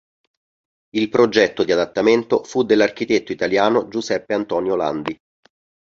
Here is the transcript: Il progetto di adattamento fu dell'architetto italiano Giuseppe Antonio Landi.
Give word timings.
Il 0.95 1.09
progetto 1.09 1.63
di 1.63 1.71
adattamento 1.71 2.43
fu 2.43 2.63
dell'architetto 2.63 3.31
italiano 3.31 3.87
Giuseppe 3.87 4.33
Antonio 4.33 4.75
Landi. 4.75 5.15